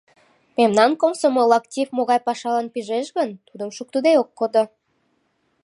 Мемнан 0.57 0.91
комсомол 1.01 1.51
актив 1.59 1.87
могай 1.97 2.19
пашалан 2.27 2.67
пижеш 2.73 3.07
гын, 3.17 3.29
тудым 3.47 3.69
шуктыде 3.77 4.11
ок 4.21 4.29
кодо. 4.39 4.63